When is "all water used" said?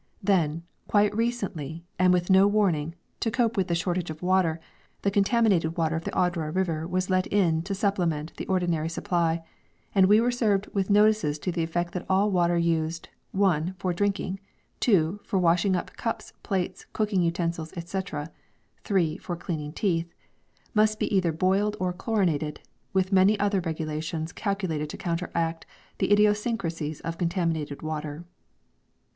12.09-13.09